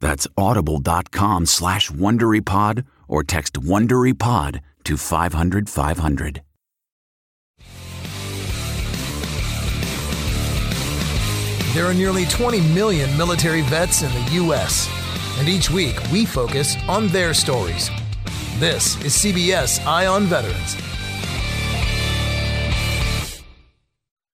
That's 0.00 0.26
audible.com 0.36 1.46
slash 1.46 1.90
WonderyPod 1.90 2.84
or 3.08 3.24
text 3.24 3.54
WonderyPod 3.54 4.60
to 4.84 4.96
500 4.96 5.68
500. 5.68 6.42
There 11.74 11.86
are 11.86 11.94
nearly 11.94 12.24
20 12.26 12.60
million 12.72 13.16
military 13.16 13.60
vets 13.60 14.02
in 14.02 14.10
the 14.12 14.30
U.S., 14.32 14.88
and 15.38 15.48
each 15.48 15.70
week 15.70 15.96
we 16.10 16.24
focus 16.24 16.76
on 16.88 17.08
their 17.08 17.34
stories. 17.34 17.90
This 18.58 18.96
is 19.04 19.14
CBS 19.14 19.84
Eye 19.86 20.06
on 20.06 20.24
Veterans. 20.24 20.76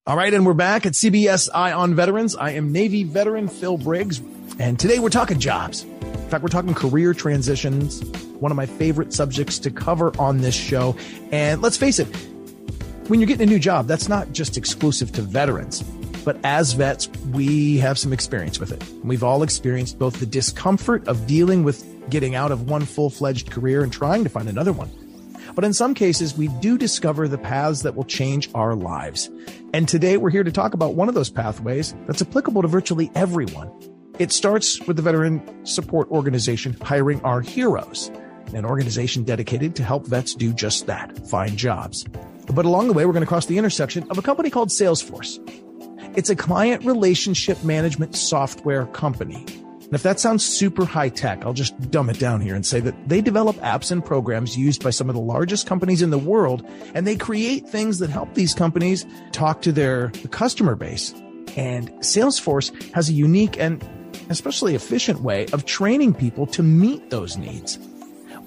All 0.07 0.17
right, 0.17 0.33
and 0.33 0.47
we're 0.47 0.55
back 0.55 0.87
at 0.87 0.93
CBS 0.93 1.49
Eye 1.53 1.73
on 1.73 1.95
Veterans. 1.95 2.37
I 2.37 2.53
am 2.53 2.73
Navy 2.73 3.05
veteran 3.05 3.49
Phil 3.49 3.77
Briggs, 3.77 4.21
and 4.59 4.79
today 4.79 4.99
we're 4.99 5.09
talking 5.09 5.39
jobs. 5.39 5.83
In 5.83 6.29
fact, 6.31 6.43
we're 6.43 6.49
talking 6.49 6.75
career 6.75 7.13
transitions, 7.15 8.03
one 8.41 8.51
of 8.53 8.57
my 8.57 8.67
favorite 8.67 9.13
subjects 9.13 9.59
to 9.61 9.71
cover 9.71 10.13
on 10.19 10.39
this 10.39 10.55
show. 10.55 10.97
And 11.33 11.61
let's 11.63 11.77
face 11.77 11.99
it, 11.99 12.07
when 13.09 13.21
you're 13.21 13.27
getting 13.27 13.49
a 13.49 13.51
new 13.51 13.59
job, 13.59 13.87
that's 13.87 14.09
not 14.09 14.33
just 14.33 14.57
exclusive 14.57 15.13
to 15.13 15.23
veterans. 15.23 15.83
But 16.25 16.39
as 16.43 16.73
vets, 16.73 17.09
we 17.33 17.79
have 17.79 17.99
some 17.99 18.13
experience 18.13 18.59
with 18.59 18.73
it. 18.73 18.83
We've 19.05 19.23
all 19.23 19.43
experienced 19.43 19.99
both 19.99 20.21
the 20.21 20.27
discomfort 20.27 21.07
of 21.07 21.27
dealing 21.27 21.65
with 21.65 21.85
getting 22.09 22.35
out 22.35 22.51
of 22.51 22.69
one 22.71 22.87
full 22.87 23.11
fledged 23.11 23.51
career 23.51 23.83
and 23.83 23.93
trying 23.93 24.25
to 24.25 24.31
find 24.31 24.49
another 24.49 24.73
one. 24.73 24.91
But 25.55 25.65
in 25.65 25.73
some 25.73 25.95
cases, 25.95 26.37
we 26.37 26.49
do 26.49 26.79
discover 26.79 27.29
the 27.29 27.39
paths 27.39 27.83
that 27.83 27.95
will 27.95 28.05
change 28.05 28.49
our 28.55 28.75
lives. 28.75 29.31
And 29.73 29.87
today 29.87 30.17
we're 30.17 30.31
here 30.31 30.43
to 30.43 30.51
talk 30.51 30.75
about 30.75 30.95
one 30.95 31.09
of 31.09 31.15
those 31.15 31.31
pathways 31.31 31.95
that's 32.07 32.23
applicable 32.23 32.63
to 32.63 32.69
virtually 32.69 33.11
everyone. 33.15 33.71
It 34.19 34.31
starts 34.31 34.81
with 34.87 34.95
the 34.95 35.03
veteran 35.03 35.43
support 35.67 36.09
organization 36.11 36.77
hiring 36.83 37.21
our 37.23 37.41
heroes, 37.41 38.13
an 38.55 38.65
organization 38.65 39.25
dedicated 39.25 39.75
to 39.75 39.83
help 39.83 40.07
vets 40.07 40.37
do 40.37 40.53
just 40.53 40.87
that, 40.87 41.27
find 41.27 41.57
jobs. 41.57 42.05
But 42.47 42.65
along 42.65 42.87
the 42.87 42.93
way, 42.93 43.07
we're 43.07 43.13
going 43.13 43.25
to 43.25 43.29
cross 43.29 43.47
the 43.47 43.59
intersection 43.59 44.09
of 44.11 44.19
a 44.19 44.23
company 44.23 44.51
called 44.51 44.69
Salesforce. 44.69 45.41
It's 46.17 46.31
a 46.31 46.37
client 46.37 46.85
relationship 46.85 47.65
management 47.65 48.15
software 48.15 48.87
company. 48.87 49.45
And 49.81 49.93
if 49.93 50.05
that 50.05 50.21
sounds 50.21 50.45
super 50.45 50.85
high 50.85 51.09
tech, 51.09 51.45
I'll 51.45 51.53
just 51.53 51.91
dumb 51.91 52.09
it 52.09 52.21
down 52.21 52.41
here 52.41 52.55
and 52.55 52.65
say 52.65 52.79
that 52.81 53.09
they 53.09 53.21
develop 53.21 53.57
apps 53.57 53.91
and 53.91 54.05
programs 54.05 54.57
used 54.57 54.85
by 54.85 54.91
some 54.91 55.09
of 55.09 55.17
the 55.17 55.21
largest 55.21 55.67
companies 55.67 56.03
in 56.03 56.11
the 56.11 56.19
world, 56.19 56.65
and 56.95 57.05
they 57.05 57.17
create 57.17 57.69
things 57.69 57.99
that 57.99 58.11
help 58.11 58.33
these 58.35 58.55
companies 58.55 59.05
talk 59.33 59.61
to 59.63 59.73
their 59.73 60.11
customer 60.31 60.77
base. 60.77 61.13
And 61.57 61.91
Salesforce 61.95 62.93
has 62.93 63.09
a 63.09 63.13
unique 63.13 63.59
and 63.59 63.85
especially 64.29 64.75
efficient 64.75 65.21
way 65.21 65.47
of 65.53 65.65
training 65.65 66.15
people 66.15 66.47
to 66.49 66.63
meet 66.63 67.11
those 67.11 67.37
needs. 67.37 67.79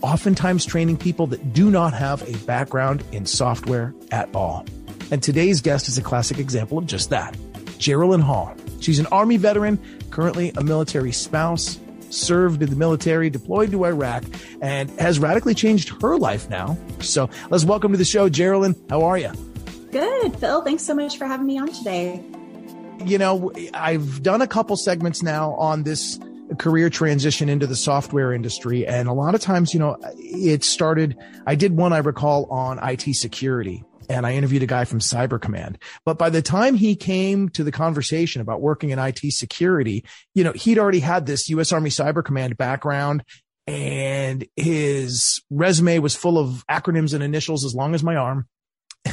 Oftentimes 0.02 0.66
training 0.66 0.98
people 0.98 1.28
that 1.28 1.54
do 1.54 1.72
not 1.72 1.94
have 1.94 2.22
a 2.28 2.38
background 2.46 3.04
in 3.12 3.26
software 3.26 3.94
at 4.12 4.34
all. 4.36 4.66
And 5.12 5.24
today's 5.24 5.62
guest 5.62 5.88
is 5.88 5.98
a 5.98 6.02
classic 6.02 6.38
example 6.38 6.78
of 6.78 6.86
just 6.86 7.10
that. 7.10 7.36
Geraldine 7.78 8.22
Hall. 8.22 8.56
She's 8.80 9.00
an 9.00 9.08
Army 9.08 9.38
veteran, 9.38 9.80
currently 10.12 10.52
a 10.58 10.64
military 10.64 11.12
spouse, 11.12 11.80
served 12.10 12.62
in 12.62 12.70
the 12.70 12.76
military, 12.76 13.30
deployed 13.30 13.72
to 13.72 13.86
Iraq, 13.86 14.24
and 14.62 14.90
has 15.00 15.20
radically 15.20 15.54
changed 15.54 16.02
her 16.02 16.18
life 16.18 16.50
now. 16.50 16.78
So 17.00 17.30
let's 17.50 17.66
welcome 17.66 17.92
to 17.92 17.98
the 17.98 18.06
show, 18.06 18.30
Geraldine. 18.30 18.76
How 18.90 19.04
are 19.04 19.18
you? 19.18 19.32
Good, 19.92 20.36
Phil. 20.38 20.62
Thanks 20.64 20.84
so 20.84 20.94
much 20.94 21.18
for 21.18 21.26
having 21.26 21.48
me 21.48 21.58
on 21.58 21.72
today. 21.72 22.24
You 23.06 23.18
know, 23.18 23.52
I've 23.74 24.22
done 24.22 24.42
a 24.42 24.48
couple 24.48 24.76
segments 24.76 25.24
now 25.24 25.54
on 25.54 25.84
this 25.84 26.20
career 26.58 26.90
transition 26.90 27.50
into 27.50 27.68
the 27.68 27.76
software 27.76 28.34
industry. 28.34 28.88
And 28.88 29.08
a 29.08 29.14
lot 29.14 29.36
of 29.36 29.42
times, 29.42 29.74
you 29.74 29.80
know, 29.80 29.98
it 30.18 30.64
started, 30.64 31.18
I 31.46 31.56
did 31.56 31.76
one 31.76 31.94
I 31.94 32.00
recall 32.00 32.46
on 32.46 32.80
IT 32.82 33.14
security 33.16 33.84
and 34.10 34.26
I 34.26 34.34
interviewed 34.34 34.64
a 34.64 34.68
guy 34.68 34.86
from 34.86 35.00
Cyber 35.00 35.42
Command. 35.42 35.78
But 36.06 36.18
by 36.18 36.30
the 36.30 36.42
time 36.42 36.76
he 36.76 36.96
came 36.96 37.50
to 37.50 37.64
the 37.64 37.72
conversation 37.72 38.42
about 38.42 38.62
working 38.62 38.92
in 38.92 39.00
IT 39.00 39.20
security, 39.32 40.06
you 40.34 40.44
know, 40.44 40.54
he'd 40.54 40.80
already 40.80 41.02
had 41.02 41.26
this 41.26 41.50
U.S. 41.50 41.74
Army 41.74 41.90
Cyber 41.90 42.24
Command 42.24 42.58
background 42.58 43.24
and 43.66 44.48
his 44.56 45.42
resume 45.50 46.00
was 46.00 46.16
full 46.16 46.38
of 46.38 46.66
acronyms 46.72 47.14
and 47.14 47.22
initials 47.22 47.66
as 47.66 47.76
long 47.76 47.94
as 47.94 48.04
my 48.04 48.16
arm. 48.16 48.48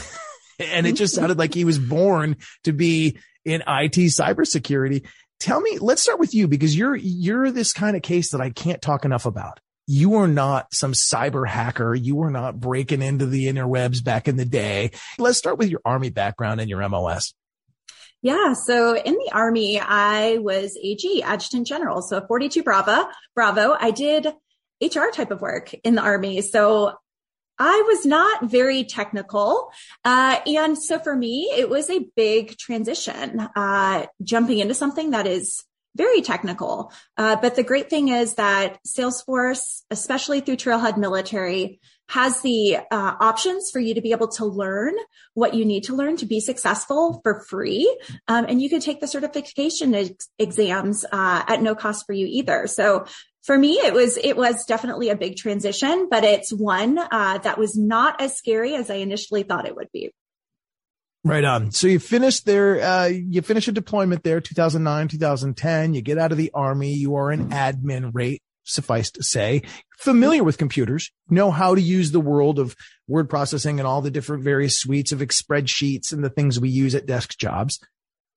and 0.60 0.86
it 0.86 0.94
just 0.94 1.14
mm-hmm. 1.14 1.22
sounded 1.22 1.38
like 1.38 1.52
he 1.52 1.64
was 1.64 1.78
born 1.78 2.36
to 2.62 2.72
be 2.72 3.18
in 3.44 3.62
IT 3.62 3.96
cybersecurity. 3.96 5.06
Tell 5.40 5.60
me, 5.60 5.78
let's 5.78 6.02
start 6.02 6.18
with 6.18 6.34
you 6.34 6.48
because 6.48 6.76
you're, 6.76 6.96
you're 6.96 7.50
this 7.50 7.72
kind 7.72 7.96
of 7.96 8.02
case 8.02 8.30
that 8.30 8.40
I 8.40 8.50
can't 8.50 8.80
talk 8.80 9.04
enough 9.04 9.26
about 9.26 9.60
you 9.86 10.14
are 10.14 10.28
not 10.28 10.72
some 10.72 10.92
cyber 10.92 11.46
hacker. 11.46 11.94
You 11.94 12.16
were 12.16 12.30
not 12.30 12.58
breaking 12.58 13.02
into 13.02 13.26
the 13.26 13.46
interwebs 13.46 14.02
back 14.02 14.28
in 14.28 14.36
the 14.36 14.44
day. 14.44 14.92
Let's 15.18 15.38
start 15.38 15.58
with 15.58 15.68
your 15.68 15.80
army 15.84 16.10
background 16.10 16.60
and 16.60 16.70
your 16.70 16.86
MOS. 16.88 17.34
Yeah. 18.22 18.54
So 18.54 18.96
in 18.96 19.12
the 19.12 19.30
army, 19.34 19.78
I 19.78 20.38
was 20.38 20.78
AG, 20.82 21.22
adjutant 21.22 21.66
general. 21.66 22.00
So 22.00 22.24
42 22.26 22.62
Bravo, 22.62 23.06
Bravo. 23.34 23.76
I 23.78 23.90
did 23.90 24.26
HR 24.80 25.10
type 25.12 25.30
of 25.30 25.42
work 25.42 25.74
in 25.84 25.94
the 25.94 26.02
army. 26.02 26.40
So 26.40 26.94
I 27.58 27.84
was 27.86 28.04
not 28.04 28.50
very 28.50 28.84
technical. 28.84 29.70
Uh, 30.04 30.40
and 30.46 30.76
so 30.76 30.98
for 30.98 31.14
me, 31.14 31.50
it 31.56 31.68
was 31.68 31.90
a 31.90 32.06
big 32.16 32.56
transition, 32.58 33.48
uh, 33.54 34.06
jumping 34.22 34.58
into 34.58 34.74
something 34.74 35.10
that 35.10 35.26
is 35.26 35.64
very 35.96 36.22
technical. 36.22 36.92
Uh, 37.16 37.36
but 37.36 37.54
the 37.54 37.62
great 37.62 37.88
thing 37.88 38.08
is 38.08 38.34
that 38.34 38.78
Salesforce, 38.86 39.82
especially 39.90 40.40
through 40.40 40.56
Trailhead 40.56 40.96
Military, 40.96 41.80
has 42.08 42.40
the 42.42 42.76
uh, 42.76 43.14
options 43.20 43.70
for 43.70 43.80
you 43.80 43.94
to 43.94 44.02
be 44.02 44.12
able 44.12 44.28
to 44.28 44.44
learn 44.44 44.94
what 45.32 45.54
you 45.54 45.64
need 45.64 45.84
to 45.84 45.96
learn 45.96 46.16
to 46.18 46.26
be 46.26 46.40
successful 46.40 47.20
for 47.22 47.40
free. 47.48 47.98
Um, 48.28 48.44
and 48.46 48.60
you 48.60 48.68
can 48.68 48.80
take 48.80 49.00
the 49.00 49.06
certification 49.06 49.94
ex- 49.94 50.28
exams 50.38 51.04
uh, 51.10 51.44
at 51.46 51.62
no 51.62 51.74
cost 51.74 52.04
for 52.06 52.12
you 52.12 52.26
either. 52.28 52.66
So 52.66 53.06
for 53.44 53.58
me, 53.58 53.72
it 53.72 53.92
was 53.92 54.16
it 54.16 54.36
was 54.36 54.64
definitely 54.64 55.10
a 55.10 55.16
big 55.16 55.36
transition, 55.36 56.08
but 56.10 56.24
it's 56.24 56.52
one 56.52 56.98
uh, 56.98 57.38
that 57.38 57.58
was 57.58 57.76
not 57.76 58.20
as 58.20 58.36
scary 58.36 58.74
as 58.74 58.90
I 58.90 58.94
initially 58.94 59.42
thought 59.42 59.66
it 59.66 59.76
would 59.76 59.92
be. 59.92 60.12
Right 61.24 61.44
on. 61.44 61.70
So 61.70 61.86
you 61.86 61.98
finished 61.98 62.44
there, 62.44 62.80
uh, 62.80 63.06
you 63.06 63.40
finish 63.42 63.68
a 63.68 63.72
deployment 63.72 64.24
there, 64.24 64.40
2009, 64.40 65.08
2010. 65.08 65.94
You 65.94 66.02
get 66.02 66.18
out 66.18 66.32
of 66.32 66.38
the 66.38 66.50
army. 66.52 66.92
You 66.92 67.16
are 67.16 67.30
an 67.30 67.50
admin 67.50 68.10
rate, 68.14 68.42
suffice 68.64 69.10
to 69.12 69.22
say, 69.22 69.62
familiar 69.98 70.42
with 70.42 70.58
computers, 70.58 71.10
know 71.28 71.50
how 71.50 71.74
to 71.74 71.80
use 71.80 72.12
the 72.12 72.20
world 72.20 72.58
of 72.58 72.74
word 73.08 73.28
processing 73.28 73.78
and 73.78 73.86
all 73.86 74.02
the 74.02 74.10
different 74.10 74.42
various 74.42 74.78
suites 74.78 75.12
of 75.12 75.20
spreadsheets 75.20 76.12
and 76.12 76.24
the 76.24 76.30
things 76.30 76.60
we 76.60 76.70
use 76.70 76.94
at 76.94 77.06
desk 77.06 77.36
jobs, 77.38 77.78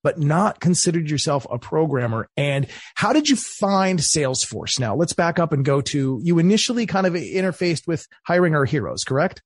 but 0.04 0.20
not 0.20 0.60
considered 0.60 1.10
yourself 1.10 1.46
a 1.50 1.60
programmer. 1.60 2.28
And 2.38 2.68
how 2.96 3.14
did 3.14 3.30
you 3.30 3.36
find 3.36 4.00
Salesforce? 4.00 4.80
Now 4.80 4.96
let's 4.96 5.14
back 5.14 5.40
up 5.40 5.54
and 5.54 5.66
go 5.66 5.82
to 5.82 6.20
you 6.24 6.40
initially 6.40 6.86
kind 6.86 7.08
of 7.08 7.14
interfaced 7.14 7.88
with 7.88 8.08
hiring 8.26 8.56
our 8.56 8.66
heroes, 8.66 9.04
correct? 9.04 9.42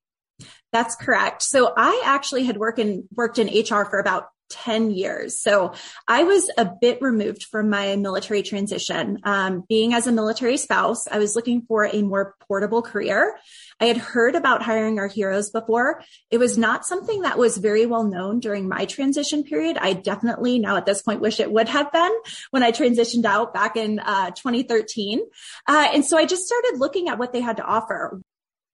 That's 0.71 0.95
correct. 0.95 1.41
So 1.43 1.73
I 1.75 2.01
actually 2.05 2.45
had 2.45 2.57
worked 2.57 2.79
in 2.79 3.07
worked 3.13 3.39
in 3.39 3.47
HR 3.47 3.85
for 3.85 3.99
about 3.99 4.27
10 4.51 4.91
years. 4.91 5.39
So 5.39 5.73
I 6.07 6.23
was 6.23 6.49
a 6.57 6.69
bit 6.79 7.01
removed 7.01 7.43
from 7.43 7.69
my 7.69 7.95
military 7.95 8.43
transition. 8.43 9.19
Um, 9.23 9.63
being 9.67 9.93
as 9.93 10.07
a 10.07 10.11
military 10.11 10.57
spouse, 10.57 11.07
I 11.07 11.19
was 11.19 11.35
looking 11.35 11.63
for 11.63 11.85
a 11.85 12.01
more 12.01 12.35
portable 12.47 12.81
career. 12.81 13.35
I 13.79 13.85
had 13.85 13.97
heard 13.97 14.35
about 14.35 14.61
hiring 14.61 14.99
our 14.99 15.07
heroes 15.07 15.49
before. 15.49 16.03
It 16.29 16.37
was 16.37 16.57
not 16.57 16.85
something 16.85 17.21
that 17.21 17.37
was 17.37 17.57
very 17.57 17.85
well 17.85 18.03
known 18.03 18.39
during 18.39 18.67
my 18.67 18.85
transition 18.85 19.43
period. 19.43 19.77
I 19.77 19.93
definitely 19.93 20.59
now 20.59 20.77
at 20.77 20.85
this 20.85 21.01
point 21.01 21.21
wish 21.21 21.39
it 21.39 21.51
would 21.51 21.67
have 21.67 21.91
been 21.91 22.11
when 22.51 22.61
I 22.61 22.71
transitioned 22.71 23.25
out 23.25 23.53
back 23.53 23.75
in 23.75 23.99
uh, 23.99 24.31
2013. 24.31 25.21
Uh, 25.67 25.87
and 25.93 26.05
so 26.05 26.17
I 26.17 26.25
just 26.25 26.45
started 26.45 26.75
looking 26.77 27.09
at 27.09 27.17
what 27.17 27.33
they 27.33 27.41
had 27.41 27.57
to 27.57 27.63
offer 27.63 28.21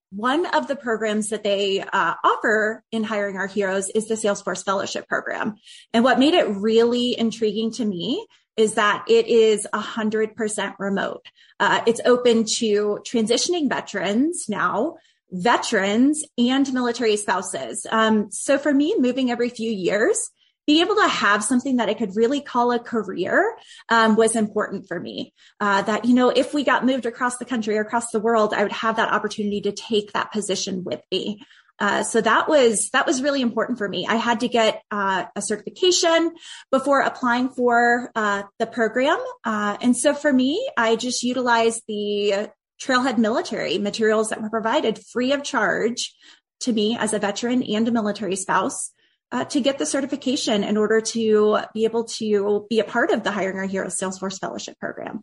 one 0.09 0.45
of 0.47 0.67
the 0.67 0.75
programs 0.75 1.29
that 1.29 1.43
they 1.43 1.81
uh, 1.81 2.13
offer 2.23 2.83
in 2.91 3.03
hiring 3.03 3.37
our 3.37 3.47
heroes 3.47 3.89
is 3.89 4.07
the 4.07 4.15
Salesforce 4.15 4.63
Fellowship 4.63 5.07
Program. 5.07 5.55
And 5.93 6.03
what 6.03 6.19
made 6.19 6.33
it 6.33 6.47
really 6.47 7.17
intriguing 7.17 7.71
to 7.73 7.85
me 7.85 8.25
is 8.55 8.73
that 8.73 9.05
it 9.07 9.27
is 9.27 9.67
100% 9.73 10.73
remote. 10.79 11.25
Uh, 11.59 11.81
it's 11.85 12.01
open 12.05 12.43
to 12.45 12.99
transitioning 13.03 13.69
veterans 13.69 14.45
now, 14.49 14.95
veterans 15.29 16.23
and 16.37 16.71
military 16.73 17.17
spouses. 17.17 17.85
Um, 17.89 18.31
so 18.31 18.57
for 18.57 18.73
me, 18.73 18.95
moving 18.97 19.29
every 19.29 19.49
few 19.49 19.71
years, 19.71 20.31
being 20.67 20.81
able 20.81 20.95
to 20.95 21.07
have 21.07 21.43
something 21.43 21.77
that 21.77 21.89
I 21.89 21.93
could 21.93 22.15
really 22.15 22.41
call 22.41 22.71
a 22.71 22.79
career 22.79 23.55
um, 23.89 24.17
was 24.17 24.35
important 24.35 24.87
for 24.87 24.99
me. 24.99 25.33
Uh, 25.59 25.81
that 25.83 26.05
you 26.05 26.13
know, 26.13 26.29
if 26.29 26.53
we 26.53 26.63
got 26.63 26.85
moved 26.85 27.05
across 27.05 27.37
the 27.37 27.45
country 27.45 27.77
or 27.77 27.81
across 27.81 28.11
the 28.11 28.19
world, 28.19 28.53
I 28.53 28.63
would 28.63 28.73
have 28.73 28.97
that 28.97 29.11
opportunity 29.11 29.61
to 29.61 29.71
take 29.71 30.11
that 30.11 30.31
position 30.31 30.83
with 30.83 31.01
me. 31.09 31.41
Uh, 31.79 32.03
so 32.03 32.19
that 32.19 32.49
was 32.49 32.89
that 32.89 33.05
was 33.05 33.21
really 33.21 33.41
important 33.41 33.77
for 33.77 33.87
me. 33.87 34.05
I 34.07 34.15
had 34.15 34.41
to 34.41 34.47
get 34.47 34.81
uh, 34.91 35.25
a 35.35 35.41
certification 35.41 36.33
before 36.71 37.01
applying 37.01 37.49
for 37.49 38.11
uh, 38.15 38.43
the 38.59 38.65
program, 38.67 39.19
uh, 39.45 39.77
and 39.79 39.95
so 39.95 40.13
for 40.13 40.33
me, 40.33 40.69
I 40.75 40.95
just 40.95 41.23
utilized 41.23 41.83
the 41.87 42.49
Trailhead 42.81 43.17
Military 43.17 43.77
materials 43.77 44.29
that 44.29 44.41
were 44.41 44.49
provided 44.49 44.99
free 45.11 45.31
of 45.31 45.43
charge 45.43 46.15
to 46.61 46.73
me 46.73 46.97
as 46.97 47.13
a 47.13 47.19
veteran 47.19 47.63
and 47.63 47.87
a 47.87 47.91
military 47.91 48.35
spouse 48.35 48.91
uh, 49.31 49.45
to 49.45 49.59
get 49.59 49.77
the 49.77 49.85
certification 49.85 50.63
in 50.63 50.77
order 50.77 51.01
to 51.01 51.59
be 51.73 51.83
able 51.85 52.05
to 52.05 52.65
be 52.69 52.79
a 52.79 52.83
part 52.83 53.11
of 53.11 53.23
the 53.23 53.31
Hiring 53.31 53.57
Our 53.57 53.65
Heroes 53.65 53.99
Salesforce 53.99 54.39
Fellowship 54.39 54.79
Program. 54.79 55.21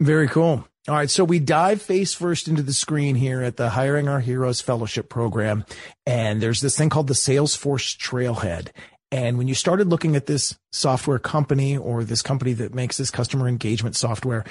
Very 0.00 0.28
cool. 0.28 0.66
All 0.86 0.94
right. 0.94 1.08
So 1.08 1.24
we 1.24 1.38
dive 1.38 1.80
face 1.80 2.12
first 2.12 2.48
into 2.48 2.62
the 2.62 2.74
screen 2.74 3.14
here 3.14 3.42
at 3.42 3.56
the 3.56 3.70
Hiring 3.70 4.08
Our 4.08 4.20
Heroes 4.20 4.60
Fellowship 4.60 5.08
Program. 5.08 5.64
And 6.04 6.42
there's 6.42 6.60
this 6.60 6.76
thing 6.76 6.90
called 6.90 7.06
the 7.06 7.14
Salesforce 7.14 7.96
Trailhead. 7.96 8.68
And 9.10 9.38
when 9.38 9.48
you 9.48 9.54
started 9.54 9.88
looking 9.88 10.16
at 10.16 10.26
this 10.26 10.58
software 10.72 11.20
company 11.20 11.76
or 11.76 12.02
this 12.02 12.20
company 12.20 12.52
that 12.54 12.74
makes 12.74 12.96
this 12.96 13.10
customer 13.10 13.48
engagement 13.48 13.96
software, 13.96 14.44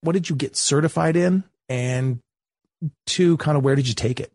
what 0.00 0.12
did 0.12 0.30
you 0.30 0.36
get 0.36 0.56
certified 0.56 1.16
in? 1.16 1.44
And 1.68 2.20
two, 3.06 3.36
kind 3.38 3.58
of 3.58 3.64
where 3.64 3.74
did 3.74 3.88
you 3.88 3.94
take 3.94 4.20
it? 4.20 4.32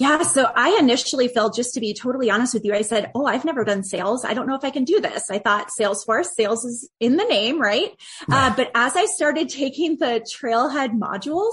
Yeah. 0.00 0.22
So 0.22 0.50
I 0.56 0.76
initially 0.80 1.28
felt, 1.28 1.54
just 1.54 1.74
to 1.74 1.80
be 1.80 1.94
totally 1.94 2.28
honest 2.28 2.52
with 2.52 2.64
you, 2.64 2.74
I 2.74 2.82
said, 2.82 3.12
Oh, 3.14 3.26
I've 3.26 3.44
never 3.44 3.62
done 3.62 3.84
sales. 3.84 4.24
I 4.24 4.34
don't 4.34 4.48
know 4.48 4.56
if 4.56 4.64
I 4.64 4.70
can 4.70 4.82
do 4.82 5.00
this. 5.00 5.30
I 5.30 5.38
thought 5.38 5.70
Salesforce, 5.78 6.26
sales 6.36 6.64
is 6.64 6.90
in 6.98 7.16
the 7.16 7.24
name, 7.24 7.60
right? 7.60 7.92
Uh, 8.28 8.52
but 8.56 8.72
as 8.74 8.96
I 8.96 9.04
started 9.04 9.48
taking 9.48 9.96
the 9.98 10.26
trailhead 10.28 10.98
modules, 10.98 11.52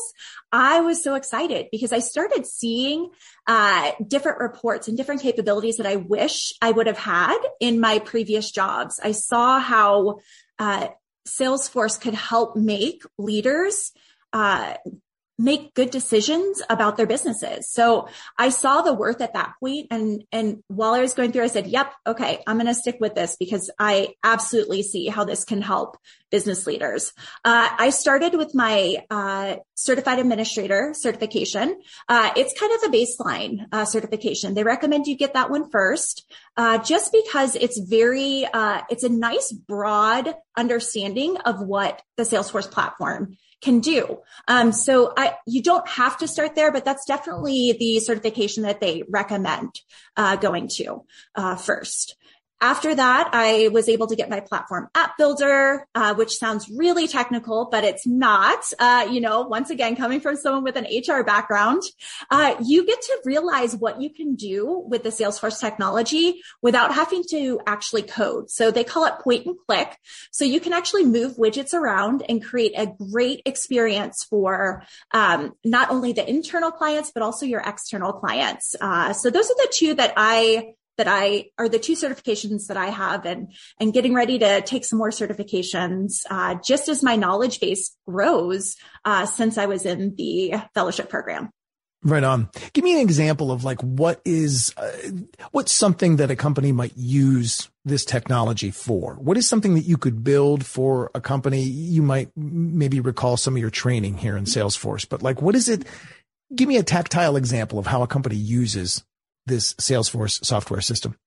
I 0.51 0.79
was 0.79 1.03
so 1.03 1.13
excited 1.13 1.67
because 1.71 1.93
I 1.93 1.99
started 1.99 2.47
seeing 2.47 3.09
uh, 3.45 3.91
different 4.07 4.39
reports 4.39 4.88
and 4.88 4.97
different 4.97 5.21
capabilities 5.21 5.77
that 5.77 5.85
I 5.85 5.97
wish 5.97 6.51
I 6.63 6.71
would 6.71 6.88
have 6.88 6.97
had 6.97 7.38
in 7.59 7.79
my 7.79 7.99
previous 7.99 8.49
jobs. 8.49 8.99
I 9.03 9.11
saw 9.11 9.59
how 9.59 10.19
uh, 10.57 10.88
Salesforce 11.27 12.01
could 12.01 12.15
help 12.15 12.55
make 12.55 13.03
leaders 13.19 13.91
uh, 14.33 14.75
make 15.37 15.73
good 15.73 15.89
decisions 15.89 16.61
about 16.69 16.97
their 16.97 17.07
businesses. 17.07 17.69
So 17.69 18.07
I 18.37 18.49
saw 18.49 18.81
the 18.81 18.93
worth 18.93 19.21
at 19.21 19.33
that 19.33 19.53
point 19.59 19.87
and 19.89 20.23
and 20.31 20.63
while 20.67 20.93
I 20.93 21.01
was 21.01 21.13
going 21.13 21.31
through 21.31 21.43
I 21.43 21.47
said, 21.47 21.67
"Yep, 21.67 21.93
okay, 22.07 22.43
I'm 22.45 22.57
going 22.57 22.67
to 22.67 22.73
stick 22.73 22.97
with 22.99 23.15
this 23.15 23.35
because 23.39 23.69
I 23.79 24.09
absolutely 24.23 24.83
see 24.83 25.07
how 25.07 25.23
this 25.25 25.43
can 25.43 25.61
help 25.61 25.97
business 26.29 26.67
leaders." 26.67 27.13
Uh, 27.43 27.69
I 27.77 27.89
started 27.89 28.35
with 28.35 28.53
my 28.53 28.97
uh, 29.09 29.55
certified 29.75 30.19
administrator 30.19 30.93
certification. 30.93 31.79
Uh, 32.07 32.31
it's 32.35 32.59
kind 32.59 32.73
of 32.73 32.81
the 32.81 32.97
baseline 32.97 33.65
uh, 33.71 33.85
certification. 33.85 34.53
They 34.53 34.63
recommend 34.63 35.07
you 35.07 35.17
get 35.17 35.33
that 35.33 35.49
one 35.49 35.69
first, 35.69 36.31
uh, 36.57 36.77
just 36.77 37.11
because 37.11 37.55
it's 37.55 37.79
very 37.79 38.45
uh, 38.45 38.81
it's 38.89 39.03
a 39.03 39.09
nice 39.09 39.51
broad 39.51 40.35
understanding 40.55 41.37
of 41.37 41.61
what 41.61 42.01
the 42.17 42.23
Salesforce 42.23 42.69
platform 42.69 43.37
can 43.61 43.79
do. 43.79 44.19
Um, 44.47 44.71
so 44.71 45.13
I, 45.15 45.35
you 45.45 45.61
don't 45.61 45.87
have 45.87 46.17
to 46.17 46.27
start 46.27 46.55
there, 46.55 46.71
but 46.71 46.83
that's 46.83 47.05
definitely 47.05 47.75
the 47.79 47.99
certification 47.99 48.63
that 48.63 48.81
they 48.81 49.03
recommend 49.07 49.79
uh, 50.17 50.35
going 50.35 50.67
to 50.77 51.03
uh, 51.35 51.55
first. 51.55 52.15
After 52.61 52.93
that, 52.93 53.31
I 53.33 53.69
was 53.69 53.89
able 53.89 54.05
to 54.05 54.15
get 54.15 54.29
my 54.29 54.39
platform 54.39 54.87
app 54.93 55.17
builder, 55.17 55.87
uh, 55.95 56.13
which 56.13 56.37
sounds 56.37 56.69
really 56.69 57.07
technical, 57.07 57.69
but 57.71 57.83
it's 57.83 58.05
not. 58.05 58.59
Uh, 58.77 59.07
you 59.09 59.19
know, 59.19 59.41
once 59.41 59.71
again, 59.71 59.95
coming 59.95 60.19
from 60.19 60.35
someone 60.35 60.63
with 60.63 60.75
an 60.75 60.85
HR 60.85 61.23
background, 61.23 61.81
uh, 62.29 62.55
you 62.63 62.85
get 62.85 63.01
to 63.01 63.21
realize 63.25 63.75
what 63.75 64.00
you 64.00 64.12
can 64.12 64.36
do 64.36 64.83
with 64.88 65.01
the 65.01 65.09
Salesforce 65.09 65.59
technology 65.59 66.43
without 66.62 66.93
having 66.93 67.24
to 67.31 67.59
actually 67.65 68.03
code. 68.03 68.51
So 68.51 68.69
they 68.69 68.83
call 68.83 69.05
it 69.05 69.15
point 69.24 69.47
and 69.47 69.55
click. 69.67 69.97
So 70.31 70.45
you 70.45 70.59
can 70.59 70.71
actually 70.71 71.05
move 71.05 71.38
widgets 71.38 71.74
around 71.74 72.24
and 72.29 72.43
create 72.43 72.74
a 72.77 72.93
great 73.12 73.41
experience 73.47 74.24
for 74.29 74.83
um, 75.15 75.53
not 75.65 75.89
only 75.89 76.13
the 76.13 76.29
internal 76.29 76.69
clients 76.69 77.12
but 77.12 77.24
also 77.24 77.47
your 77.47 77.62
external 77.62 78.13
clients. 78.13 78.75
Uh, 78.79 79.13
so 79.13 79.31
those 79.31 79.50
are 79.50 79.55
the 79.55 79.74
two 79.74 79.95
that 79.95 80.13
I 80.15 80.75
that 80.98 81.07
I 81.07 81.45
are 81.57 81.69
the 81.69 81.79
two 81.79 81.93
certifications 81.93 82.67
that 82.67 82.77
I 82.77 82.88
have 82.88 83.25
and, 83.25 83.53
and 83.79 83.93
getting 83.93 84.13
ready 84.13 84.39
to 84.39 84.62
take 84.62 84.86
some 84.86 85.00
more 85.00 85.10
certifications, 85.10 86.24
uh, 86.29 86.55
just 86.63 86.89
as 86.89 87.03
my 87.03 87.15
knowledge 87.15 87.60
base 87.60 87.95
grows, 88.07 88.75
uh, 89.05 89.25
since 89.25 89.57
I 89.57 89.65
was 89.65 89.86
in 89.86 90.15
the 90.15 90.53
fellowship 90.74 91.10
program. 91.10 91.50
Right 92.03 92.24
on. 92.24 92.50
Give 92.74 92.83
me 92.83 92.95
an 92.95 93.01
example 93.01 93.51
of 93.51 93.63
like 93.63 93.79
what 93.81 94.21
is 94.25 94.74
uh, 94.75 94.91
what's 95.51 95.71
something 95.71 96.15
that 96.15 96.31
a 96.31 96.36
company 96.36 96.71
might 96.71 96.98
use 96.98 97.69
this 97.86 98.05
technology 98.05 98.71
for? 98.71 99.15
What 99.15 99.38
is 99.38 99.48
something 99.48 99.75
that 99.75 99.86
you 99.86 99.98
could 99.98 100.24
build 100.24 100.65
for 100.65 101.12
a 101.13 101.21
company? 101.21 101.62
You 101.62 102.01
might 102.01 102.31
maybe 102.36 103.00
recall 103.00 103.38
some 103.38 103.55
of 103.55 103.62
your 103.62 103.69
training 103.69 104.17
here 104.17 104.36
in 104.36 104.45
Salesforce, 104.45 105.07
but 105.07 105.21
like 105.21 105.43
what 105.43 105.53
is 105.53 105.69
it? 105.69 105.86
Give 106.55 106.67
me 106.67 106.77
a 106.77 106.83
tactile 106.83 107.36
example 107.36 107.77
of 107.77 107.86
how 107.86 108.01
a 108.01 108.07
company 108.07 108.36
uses 108.36 109.03
this 109.45 109.74
Salesforce 109.75 110.43
software 110.45 110.81
system? 110.81 111.17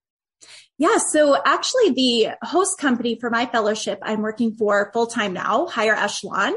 Yeah. 0.76 0.98
So 0.98 1.36
actually 1.44 1.90
the 1.90 2.30
host 2.42 2.78
company 2.78 3.16
for 3.20 3.30
my 3.30 3.46
fellowship, 3.46 4.00
I'm 4.02 4.22
working 4.22 4.56
for 4.56 4.90
full 4.92 5.06
time 5.06 5.32
now, 5.32 5.66
higher 5.66 5.94
echelon. 5.94 6.54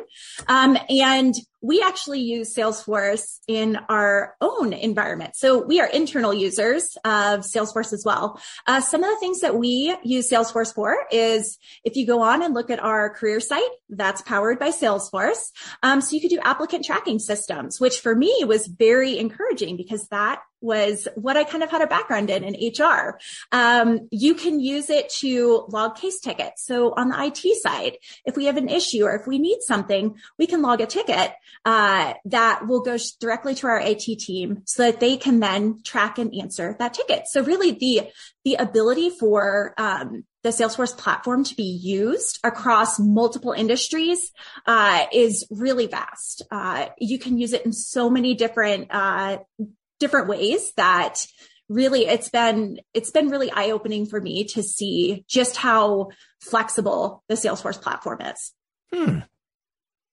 Um, 0.48 0.78
and 0.90 1.36
we 1.62 1.82
actually 1.82 2.20
use 2.20 2.54
Salesforce 2.54 3.40
in 3.48 3.78
our 3.90 4.36
own 4.42 4.74
environment. 4.74 5.36
So 5.36 5.66
we 5.66 5.80
are 5.80 5.88
internal 5.88 6.34
users 6.34 6.98
of 7.04 7.42
Salesforce 7.42 7.94
as 7.94 8.04
well. 8.06 8.40
Uh, 8.68 8.82
some 8.82 9.04
of 9.04 9.10
the 9.10 9.20
things 9.20 9.40
that 9.42 9.56
we 9.56 9.96
use 10.04 10.30
Salesforce 10.30 10.74
for 10.74 10.96
is 11.12 11.58
if 11.84 11.96
you 11.96 12.06
go 12.06 12.22
on 12.22 12.44
and 12.44 12.54
look 12.54 12.70
at 12.70 12.80
our 12.80 13.10
career 13.10 13.40
site, 13.40 13.62
that's 13.90 14.22
powered 14.22 14.60
by 14.60 14.70
Salesforce. 14.70 15.52
Um, 15.82 16.02
so 16.02 16.16
you 16.16 16.22
could 16.22 16.30
do 16.30 16.40
applicant 16.44 16.86
tracking 16.86 17.20
systems, 17.20 17.80
which 17.80 18.00
for 18.00 18.16
me 18.16 18.44
was 18.46 18.68
very 18.68 19.18
encouraging 19.18 19.78
because 19.78 20.08
that 20.10 20.42
was 20.62 21.08
what 21.16 21.38
I 21.38 21.44
kind 21.44 21.64
of 21.64 21.70
had 21.70 21.82
a 21.82 21.88
background 21.88 22.30
in 22.30 22.44
in 22.44 22.72
HR. 22.74 23.20
Um, 23.52 24.08
you 24.12 24.34
can 24.34 24.60
use 24.60 24.90
it 24.90 25.10
to 25.20 25.66
log 25.70 25.96
case 25.96 26.20
tickets. 26.20 26.66
So 26.66 26.94
on 26.98 27.10
the 27.10 27.24
IT 27.26 27.62
side, 27.62 27.98
if 28.26 28.36
we 28.36 28.46
have 28.46 28.58
an 28.58 28.70
issue 28.70 29.04
or 29.04 29.16
if 29.16 29.28
we 29.28 29.38
need 29.38 29.60
something, 29.62 30.16
we 30.38 30.48
can 30.48 30.62
log 30.62 30.82
a 30.82 30.88
ticket 30.88 31.34
uh, 31.66 32.14
that 32.26 32.68
will 32.68 32.82
go 32.82 32.98
directly 33.20 33.56
to 33.56 33.68
our 33.68 33.80
IT 33.80 34.20
team 34.20 34.62
so 34.66 34.84
that 34.84 35.00
they 35.00 35.18
can 35.18 35.40
then 35.40 35.82
track 35.84 36.18
and 36.18 36.34
answer 36.34 36.76
that 36.80 36.94
ticket. 36.94 37.28
So 37.28 37.44
really 37.44 37.72
the 37.72 38.10
the 38.46 38.56
ability 38.56 39.10
for 39.10 39.74
um, 39.78 40.24
the 40.44 40.50
Salesforce 40.50 40.98
platform 40.98 41.44
to 41.44 41.56
be 41.56 41.64
used 41.64 42.40
across 42.44 43.00
multiple 43.00 43.52
industries 43.52 44.32
uh, 44.66 45.06
is 45.12 45.46
really 45.52 45.88
vast. 45.88 46.44
Uh, 46.50 46.88
you 46.98 47.20
can 47.20 47.38
use 47.38 47.52
it 47.52 47.66
in 47.66 47.74
so 47.74 48.10
many 48.10 48.34
different 48.34 48.88
uh, 48.90 49.40
different 50.00 50.30
ways 50.30 50.72
that 50.78 51.28
really 51.70 52.06
it's 52.06 52.30
been 52.30 52.80
it's 52.94 53.12
been 53.12 53.30
really 53.30 53.52
eye 53.52 53.72
opening 53.72 54.06
for 54.06 54.22
me 54.22 54.46
to 54.46 54.64
see 54.64 55.26
just 55.28 55.58
how 55.58 56.10
flexible 56.40 57.24
the 57.28 57.36
Salesforce 57.36 57.82
platform 57.82 58.22
is. 58.22 58.54
Hmm. 58.94 59.20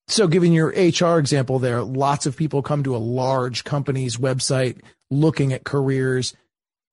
So, 0.07 0.27
given 0.27 0.53
your 0.53 0.69
HR 0.69 1.19
example 1.19 1.59
there, 1.59 1.83
lots 1.83 2.27
of 2.27 2.37
people 2.37 2.63
come 2.63 2.83
to 2.83 2.95
a 2.95 2.99
large 2.99 3.65
company's 3.65 4.17
website 4.17 4.81
looking 5.11 5.53
at 5.53 5.65
careers, 5.65 6.35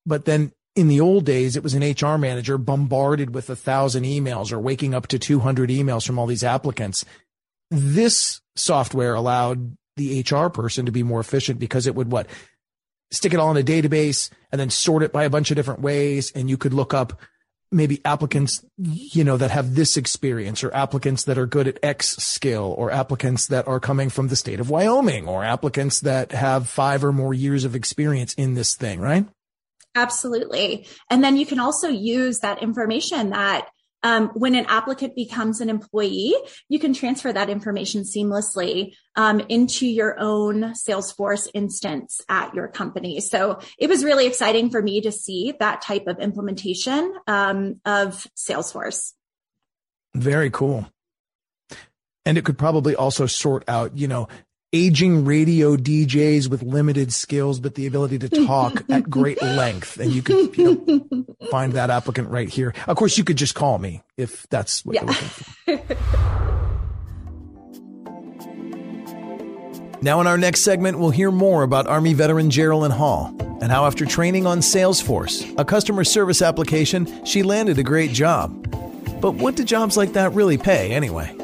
but 0.05 0.25
then 0.25 0.53
in 0.75 0.87
the 0.87 1.01
old 1.01 1.25
days, 1.25 1.55
it 1.55 1.63
was 1.63 1.73
an 1.73 1.83
HR 1.83 2.17
manager 2.17 2.57
bombarded 2.57 3.35
with 3.35 3.49
a 3.49 3.55
thousand 3.55 4.05
emails 4.05 4.51
or 4.51 4.59
waking 4.59 4.93
up 4.93 5.07
to 5.07 5.19
200 5.19 5.69
emails 5.69 6.05
from 6.05 6.17
all 6.17 6.27
these 6.27 6.43
applicants. 6.43 7.03
This 7.69 8.41
software 8.55 9.13
allowed 9.13 9.75
the 9.97 10.21
HR 10.21 10.47
person 10.47 10.85
to 10.85 10.91
be 10.91 11.03
more 11.03 11.19
efficient 11.19 11.59
because 11.59 11.87
it 11.87 11.95
would 11.95 12.11
what 12.11 12.27
stick 13.11 13.33
it 13.33 13.39
all 13.39 13.51
in 13.51 13.57
a 13.57 13.65
database 13.65 14.29
and 14.51 14.59
then 14.59 14.69
sort 14.69 15.03
it 15.03 15.11
by 15.11 15.25
a 15.25 15.29
bunch 15.29 15.51
of 15.51 15.55
different 15.55 15.81
ways. 15.81 16.31
And 16.33 16.49
you 16.49 16.57
could 16.57 16.73
look 16.73 16.93
up 16.93 17.19
maybe 17.71 18.01
applicants, 18.03 18.65
you 18.77 19.23
know, 19.23 19.37
that 19.37 19.51
have 19.51 19.75
this 19.75 19.95
experience 19.95 20.63
or 20.63 20.73
applicants 20.73 21.23
that 21.23 21.37
are 21.37 21.45
good 21.45 21.67
at 21.67 21.79
X 21.81 22.17
skill 22.17 22.75
or 22.77 22.91
applicants 22.91 23.47
that 23.47 23.67
are 23.67 23.79
coming 23.79 24.09
from 24.09 24.27
the 24.27 24.35
state 24.35 24.59
of 24.59 24.69
Wyoming 24.69 25.27
or 25.27 25.43
applicants 25.43 26.01
that 26.01 26.31
have 26.31 26.67
five 26.67 27.03
or 27.03 27.11
more 27.11 27.33
years 27.33 27.63
of 27.63 27.75
experience 27.75 28.33
in 28.33 28.55
this 28.55 28.75
thing, 28.75 28.99
right? 28.99 29.25
Absolutely. 29.95 30.85
And 31.09 31.23
then 31.23 31.37
you 31.37 31.45
can 31.45 31.59
also 31.59 31.89
use 31.89 32.39
that 32.39 32.61
information 32.61 33.31
that 33.31 33.67
um, 34.03 34.29
when 34.29 34.55
an 34.55 34.65
applicant 34.67 35.15
becomes 35.15 35.61
an 35.61 35.69
employee, 35.69 36.35
you 36.69 36.79
can 36.79 36.93
transfer 36.93 37.31
that 37.31 37.49
information 37.49 38.03
seamlessly 38.03 38.93
um, 39.15 39.41
into 39.41 39.85
your 39.85 40.19
own 40.19 40.73
Salesforce 40.73 41.47
instance 41.53 42.21
at 42.29 42.53
your 42.53 42.67
company. 42.67 43.19
So 43.19 43.59
it 43.77 43.89
was 43.89 44.03
really 44.03 44.27
exciting 44.27 44.69
for 44.69 44.81
me 44.81 45.01
to 45.01 45.11
see 45.11 45.53
that 45.59 45.81
type 45.81 46.07
of 46.07 46.19
implementation 46.19 47.13
um, 47.27 47.79
of 47.85 48.27
Salesforce. 48.35 49.13
Very 50.13 50.49
cool. 50.49 50.87
And 52.25 52.37
it 52.37 52.45
could 52.45 52.57
probably 52.57 52.95
also 52.95 53.25
sort 53.25 53.63
out, 53.67 53.97
you 53.97 54.07
know, 54.07 54.27
aging 54.73 55.25
radio 55.25 55.75
DJs 55.75 56.49
with 56.49 56.63
limited 56.63 57.11
skills, 57.11 57.59
but 57.59 57.75
the 57.75 57.87
ability 57.87 58.19
to 58.19 58.29
talk 58.29 58.83
at 58.89 59.09
great 59.09 59.41
length. 59.41 59.99
And 59.99 60.11
you 60.11 60.21
could 60.21 60.57
you 60.57 60.83
know, 60.87 61.25
find 61.49 61.73
that 61.73 61.89
applicant 61.89 62.29
right 62.29 62.49
here. 62.49 62.73
Of 62.87 62.95
course, 62.97 63.17
you 63.17 63.23
could 63.23 63.37
just 63.37 63.55
call 63.55 63.77
me 63.77 64.01
if 64.17 64.47
that's 64.49 64.85
what 64.85 64.95
yeah. 64.95 65.01
you're 65.01 65.77
looking 65.77 65.77
for. 65.77 66.37
Now, 70.03 70.19
in 70.19 70.25
our 70.25 70.37
next 70.37 70.61
segment, 70.61 70.97
we'll 70.97 71.11
hear 71.11 71.29
more 71.29 71.61
about 71.61 71.85
Army 71.85 72.13
veteran 72.15 72.49
Geraldine 72.49 72.89
Hall 72.89 73.35
and 73.61 73.71
how, 73.71 73.85
after 73.85 74.03
training 74.03 74.47
on 74.47 74.57
Salesforce, 74.57 75.53
a 75.59 75.63
customer 75.63 76.03
service 76.03 76.41
application, 76.41 77.23
she 77.23 77.43
landed 77.43 77.77
a 77.77 77.83
great 77.83 78.11
job. 78.11 78.51
But 79.21 79.33
what 79.35 79.55
do 79.55 79.63
jobs 79.63 79.97
like 79.97 80.13
that 80.13 80.33
really 80.33 80.57
pay 80.57 80.91
anyway? 80.91 81.37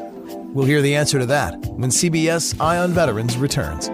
We'll 0.53 0.65
hear 0.65 0.81
the 0.81 0.95
answer 0.95 1.19
to 1.19 1.25
that 1.27 1.55
when 1.67 1.89
CBS 1.89 2.59
Eye 2.59 2.77
on 2.77 2.91
Veterans 2.91 3.37
returns. 3.37 3.89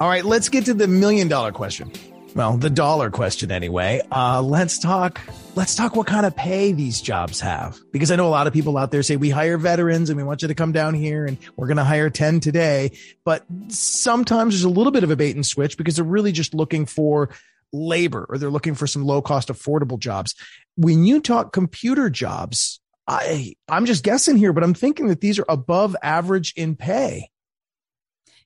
All 0.00 0.08
right, 0.08 0.24
let's 0.24 0.48
get 0.48 0.64
to 0.66 0.74
the 0.74 0.88
million 0.88 1.28
dollar 1.28 1.52
question. 1.52 1.92
Well, 2.34 2.56
the 2.56 2.68
dollar 2.68 3.10
question 3.10 3.52
anyway. 3.52 4.00
Uh, 4.10 4.42
let's 4.42 4.78
talk. 4.78 5.20
Let's 5.54 5.76
talk 5.76 5.94
what 5.94 6.08
kind 6.08 6.26
of 6.26 6.34
pay 6.34 6.72
these 6.72 7.00
jobs 7.00 7.38
have, 7.38 7.78
because 7.92 8.10
I 8.10 8.16
know 8.16 8.26
a 8.26 8.30
lot 8.30 8.48
of 8.48 8.52
people 8.52 8.76
out 8.76 8.90
there 8.90 9.04
say 9.04 9.14
we 9.14 9.30
hire 9.30 9.56
veterans 9.56 10.10
and 10.10 10.16
we 10.16 10.24
want 10.24 10.42
you 10.42 10.48
to 10.48 10.54
come 10.54 10.72
down 10.72 10.94
here 10.94 11.26
and 11.26 11.38
we're 11.56 11.68
going 11.68 11.76
to 11.76 11.84
hire 11.84 12.10
10 12.10 12.40
today. 12.40 12.90
But 13.24 13.44
sometimes 13.68 14.54
there's 14.54 14.64
a 14.64 14.68
little 14.68 14.90
bit 14.90 15.04
of 15.04 15.12
a 15.12 15.16
bait 15.16 15.36
and 15.36 15.46
switch 15.46 15.78
because 15.78 15.94
they're 15.94 16.04
really 16.04 16.32
just 16.32 16.54
looking 16.54 16.86
for 16.86 17.30
labor 17.72 18.26
or 18.28 18.38
they're 18.38 18.50
looking 18.50 18.74
for 18.74 18.86
some 18.86 19.04
low 19.04 19.22
cost 19.22 19.48
affordable 19.48 19.98
jobs. 19.98 20.34
When 20.76 21.04
you 21.04 21.20
talk 21.20 21.52
computer 21.52 22.10
jobs, 22.10 22.80
I 23.06 23.54
I'm 23.68 23.86
just 23.86 24.04
guessing 24.04 24.36
here, 24.36 24.52
but 24.52 24.64
I'm 24.64 24.74
thinking 24.74 25.08
that 25.08 25.20
these 25.20 25.38
are 25.38 25.46
above 25.48 25.96
average 26.02 26.54
in 26.56 26.76
pay. 26.76 27.30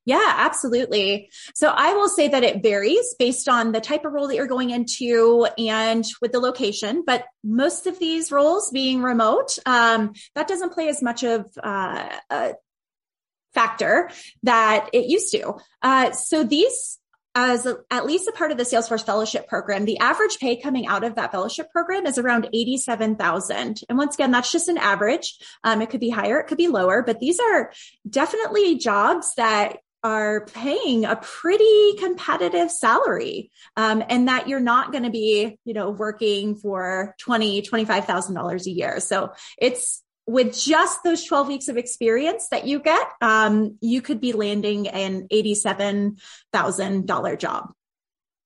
Yeah, 0.05 0.37
absolutely. 0.39 1.29
So 1.55 1.69
I 1.69 1.93
will 1.93 2.09
say 2.09 2.29
that 2.29 2.43
it 2.43 2.63
varies 2.63 3.15
based 3.19 3.47
on 3.47 3.73
the 3.73 3.81
type 3.81 4.07
of 4.07 4.15
role 4.15 4.27
that 4.29 4.37
you're 4.37 4.47
going 4.47 4.71
into 4.71 5.47
and 5.59 6.03
with 6.23 6.33
the 6.33 6.41
location. 6.41 7.05
But 7.07 7.27
most 7.45 7.87
of 7.87 7.99
these 7.99 8.33
roles 8.33 8.71
being 8.71 9.03
remote, 9.03 9.59
um, 9.67 10.15
that 10.35 10.49
doesn't 10.49 10.73
play 10.73 10.89
as 10.89 11.03
much 11.03 11.25
of 11.25 11.45
uh, 11.63 12.09
a 12.31 12.55
factor 13.53 14.11
that 14.45 14.89
it 14.95 15.07
used 15.07 15.31
to. 15.33 15.57
Uh, 15.83 16.13
so 16.13 16.43
these 16.43 16.98
as 17.39 17.67
a, 17.67 17.77
at 17.89 18.05
least 18.05 18.27
a 18.27 18.33
part 18.33 18.51
of 18.51 18.59
the 18.59 18.65
Salesforce 18.65 19.07
fellowship 19.07 19.47
program, 19.47 19.85
the 19.85 19.99
average 19.99 20.39
pay 20.41 20.61
coming 20.61 20.89
out 20.89 21.05
of 21.05 21.15
that 21.15 21.31
fellowship 21.31 21.71
program 21.71 22.05
is 22.05 22.19
around 22.19 22.49
87,000. 22.53 23.81
And 23.89 23.97
once 23.97 24.17
again, 24.17 24.33
that's 24.33 24.51
just 24.51 24.67
an 24.67 24.77
average. 24.77 25.39
Um, 25.63 25.81
it 25.81 25.89
could 25.89 26.01
be 26.01 26.11
higher, 26.11 26.41
it 26.41 26.49
could 26.49 26.59
be 26.59 26.67
lower, 26.67 27.01
but 27.01 27.21
these 27.21 27.39
are 27.39 27.73
definitely 28.11 28.77
jobs 28.79 29.35
that 29.37 29.79
are 30.03 30.47
paying 30.47 31.05
a 31.05 31.15
pretty 31.15 31.93
competitive 31.99 32.73
salary 32.73 33.53
um, 33.77 34.03
and 34.09 34.27
that 34.27 34.49
you're 34.49 34.59
not 34.59 34.91
going 34.91 35.05
to 35.05 35.11
be 35.11 35.59
you 35.65 35.75
know 35.75 35.91
working 35.91 36.55
for 36.55 37.17
20 37.19 37.63
$25000 37.63 38.67
a 38.67 38.71
year 38.71 39.01
so 39.01 39.33
it's 39.61 40.05
with 40.29 40.57
just 40.57 41.03
those 41.03 41.25
12 41.25 41.49
weeks 41.49 41.67
of 41.69 41.77
experience 41.79 42.49
that 42.51 42.67
you 42.67 42.81
get, 42.81 43.09
um, 43.23 43.79
you 43.81 44.03
could 44.03 44.21
be 44.21 44.33
landing 44.33 44.87
an 44.89 45.27
$87,000 45.33 47.39
job. 47.39 47.73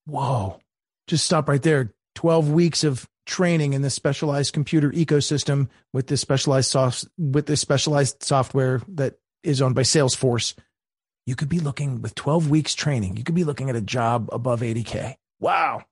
Whoa. 0.06 0.60
Just 1.08 1.26
stop 1.26 1.48
right 1.48 1.60
there. 1.60 1.92
12 2.14 2.52
weeks 2.52 2.84
of 2.84 3.08
training 3.26 3.72
in 3.72 3.82
the 3.82 3.90
specialized 3.90 4.52
computer 4.52 4.92
ecosystem 4.92 5.68
with 5.92 6.06
this 6.06 6.20
specialized 6.20 6.70
soft, 6.70 7.04
with 7.18 7.46
this 7.46 7.60
specialized 7.60 8.22
software 8.22 8.80
that 8.86 9.14
is 9.42 9.60
owned 9.60 9.74
by 9.74 9.82
Salesforce. 9.82 10.54
You 11.26 11.34
could 11.34 11.48
be 11.48 11.58
looking 11.58 12.00
with 12.00 12.14
12 12.14 12.48
weeks 12.48 12.74
training. 12.74 13.16
You 13.16 13.24
could 13.24 13.34
be 13.34 13.44
looking 13.44 13.70
at 13.70 13.76
a 13.76 13.80
job 13.80 14.28
above 14.32 14.60
80K. 14.60 15.16
Wow. 15.40 15.82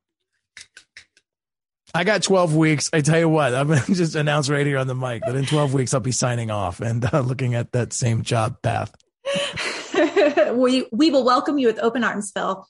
I 1.95 2.05
got 2.05 2.23
12 2.23 2.55
weeks. 2.55 2.91
I 2.93 3.01
tell 3.01 3.19
you 3.19 3.29
what, 3.29 3.55
I'm 3.55 3.67
going 3.67 3.81
to 3.81 3.95
just 3.95 4.15
announce 4.15 4.49
right 4.49 4.67
here 4.67 4.79
on 4.79 4.87
the 4.87 4.95
mic 4.95 5.23
that 5.25 5.35
in 5.35 5.47
12 5.47 5.75
weeks 5.75 5.95
I'll 5.95 6.01
be 6.01 6.13
signing 6.13 6.51
off 6.51 6.81
and 6.81 7.05
uh, 7.13 7.21
looking 7.21 7.55
at 7.55 7.73
that 7.73 7.93
same 7.93 8.23
job 8.23 8.63
path. 8.63 8.95
we 10.55 10.87
we 10.93 11.11
will 11.11 11.25
welcome 11.25 11.59
you 11.59 11.67
with 11.67 11.79
open 11.81 12.05
arms, 12.05 12.33
Phil. 12.33 12.67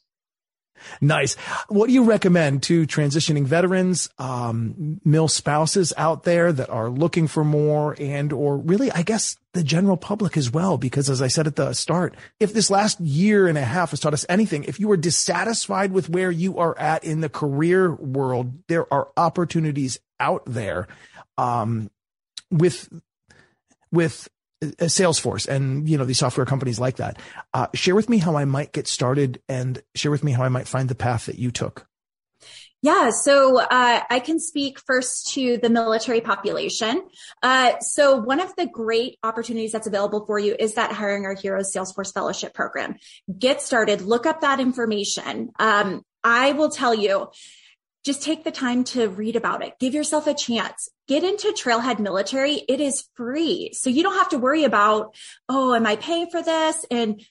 Nice. 1.01 1.35
What 1.69 1.87
do 1.87 1.93
you 1.93 2.05
recommend 2.05 2.63
to 2.65 2.87
transitioning 2.87 3.45
veterans, 3.45 4.09
um, 4.19 5.01
mill 5.05 5.29
spouses 5.29 5.93
out 5.97 6.25
there 6.25 6.53
that 6.53 6.71
are 6.71 6.89
looking 6.89 7.27
for 7.27 7.45
more 7.45 7.97
and, 7.99 8.33
or 8.33 8.57
really, 8.57 8.91
I 8.93 9.03
guess 9.03 9.37
the 9.53 9.63
general 9.63 9.97
public 9.97 10.37
as 10.37 10.51
well? 10.51 10.79
Because 10.79 11.11
as 11.11 11.23
I 11.23 11.29
said 11.29 11.47
at 11.47 11.57
the 11.57 11.73
start, 11.73 12.15
if 12.39 12.53
this 12.53 12.71
last 12.71 13.01
year 13.01 13.47
and 13.49 13.59
a 13.59 13.63
half 13.63 13.91
has 13.91 14.01
taught 14.01 14.15
us 14.15 14.27
anything, 14.29 14.65
if 14.65 14.81
you 14.81 14.91
are 14.91 14.97
dissatisfied 14.97 15.93
with 15.93 16.09
where 16.09 16.31
you 16.31 16.59
are 16.59 16.79
at 16.79 17.05
in 17.05 17.21
the 17.21 17.29
career 17.29 17.95
world, 17.95 18.53
there 18.69 18.93
are 18.93 19.09
opportunities 19.17 19.99
out 20.19 20.43
there, 20.47 20.87
um, 21.39 21.91
with, 22.51 22.89
with 23.93 24.29
Salesforce 24.63 25.49
and 25.49 25.89
you 25.89 25.97
know 25.97 26.05
these 26.05 26.19
software 26.19 26.47
companies 26.47 26.79
like 26.79 26.97
that. 26.97 27.19
Uh, 27.55 27.69
share 27.75 27.95
with 27.95 28.09
me 28.09 28.19
how 28.19 28.37
I 28.37 28.45
might 28.45 28.73
get 28.73 28.87
started, 28.87 29.41
and 29.49 29.83
share 29.95 30.11
with 30.11 30.23
me 30.23 30.33
how 30.33 30.43
I 30.43 30.49
might 30.49 30.69
find 30.69 30.89
the 30.89 30.95
path 30.95 31.27
that 31.27 31.39
you 31.39 31.51
took. 31.51 31.87
Yeah, 32.83 33.11
so 33.11 33.61
uh, 33.61 34.01
I 34.09 34.21
can 34.21 34.41
speak 34.41 34.79
first 34.79 35.35
to 35.35 35.59
the 35.59 35.69
military 35.69 36.23
population. 36.23 37.03
Uh, 37.43 37.79
so 37.81 38.17
one 38.17 38.41
of 38.41 38.57
the 38.57 38.67
great 38.67 39.19
opportunities 39.23 39.73
that's 39.73 39.87
available 39.87 40.25
for 40.25 40.39
you 40.39 40.57
is 40.59 40.75
that 40.75 40.91
Hiring 40.91 41.27
Our 41.27 41.35
Heroes 41.35 41.75
Salesforce 41.75 42.13
Fellowship 42.15 42.55
Program. 42.55 42.97
Get 43.39 43.61
started, 43.61 44.01
look 44.01 44.25
up 44.25 44.41
that 44.41 44.61
information. 44.61 45.51
Um, 45.59 46.03
I 46.25 46.53
will 46.53 46.71
tell 46.71 46.95
you, 46.95 47.29
just 48.05 48.23
take 48.23 48.45
the 48.45 48.51
time 48.51 48.85
to 48.85 49.09
read 49.09 49.37
about 49.37 49.65
it. 49.65 49.79
Give 49.79 49.95
yourself 49.95 50.27
a 50.27 50.35
chance. 50.35 50.89
Get 51.07 51.25
into 51.25 51.49
Trailhead 51.49 51.99
Military. 51.99 52.55
It 52.69 52.81
is 52.81 53.09
free. 53.15 53.71
So 53.75 53.91
you 53.91 54.03
don't 54.03 54.17
have 54.17 54.31
to 54.31 54.39
worry 54.39 54.65
about, 54.65 55.15
oh, 55.49 55.75
am 55.75 55.87
I 55.87 55.97
paying 55.97 56.31
for 56.31 56.43
this? 56.43 56.85
And, 56.91 57.23